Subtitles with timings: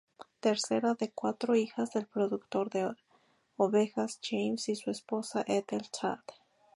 [0.39, 2.91] Tercera de cuatro hijas del productor de
[3.57, 6.21] ovejas James y su esposa Ethel Todd.